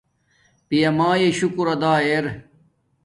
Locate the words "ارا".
2.09-2.31